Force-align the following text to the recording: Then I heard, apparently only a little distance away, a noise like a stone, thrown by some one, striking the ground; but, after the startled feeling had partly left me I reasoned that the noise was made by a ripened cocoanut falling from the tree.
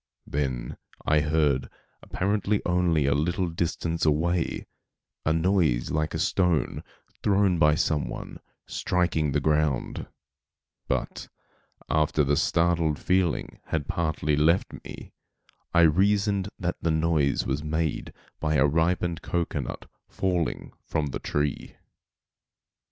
Then 0.25 0.77
I 1.05 1.19
heard, 1.19 1.69
apparently 2.01 2.59
only 2.65 3.05
a 3.05 3.13
little 3.13 3.47
distance 3.49 4.03
away, 4.03 4.65
a 5.27 5.31
noise 5.31 5.91
like 5.91 6.15
a 6.15 6.17
stone, 6.17 6.81
thrown 7.21 7.59
by 7.59 7.75
some 7.75 8.07
one, 8.09 8.39
striking 8.65 9.31
the 9.31 9.39
ground; 9.39 10.07
but, 10.87 11.27
after 11.87 12.23
the 12.23 12.35
startled 12.35 12.97
feeling 12.97 13.59
had 13.65 13.87
partly 13.87 14.35
left 14.35 14.73
me 14.83 15.13
I 15.71 15.81
reasoned 15.81 16.49
that 16.57 16.77
the 16.81 16.89
noise 16.89 17.45
was 17.45 17.63
made 17.63 18.11
by 18.39 18.55
a 18.55 18.65
ripened 18.65 19.21
cocoanut 19.21 19.85
falling 20.09 20.73
from 20.83 21.05
the 21.11 21.19
tree. 21.19 21.75